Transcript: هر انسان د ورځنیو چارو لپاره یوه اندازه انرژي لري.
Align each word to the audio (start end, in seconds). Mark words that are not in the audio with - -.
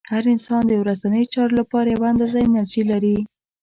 هر 0.13 0.23
انسان 0.33 0.61
د 0.67 0.73
ورځنیو 0.81 1.31
چارو 1.33 1.53
لپاره 1.61 1.87
یوه 1.95 2.07
اندازه 2.13 2.37
انرژي 2.47 2.83
لري. 2.91 3.17